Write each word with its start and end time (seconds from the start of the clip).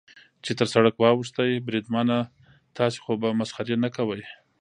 چې 0.43 0.51
تر 0.59 0.67
سړک 0.73 0.95
واوښت، 0.97 1.35
بریدمنه، 1.67 2.17
تاسې 2.77 2.97
خو 3.03 3.11
به 3.21 3.29
مسخرې 3.39 3.75
نه 3.83 3.89
کوئ. 3.95 4.21